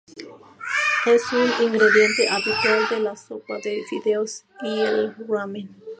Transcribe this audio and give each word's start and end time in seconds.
Es 1.05 1.31
un 1.31 1.47
ingrediente 1.67 2.27
habitual 2.27 2.89
de 2.89 3.01
la 3.01 3.15
sopa 3.15 3.59
de 3.59 3.83
fideos 3.87 4.45
y 4.63 4.79
el 4.79 5.13
"ramen". 5.27 5.75